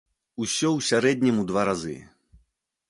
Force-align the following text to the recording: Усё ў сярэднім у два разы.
Усё 0.43 0.69
ў 0.71 0.79
сярэднім 0.89 1.35
у 1.43 1.47
два 1.51 1.69
разы. 1.71 1.97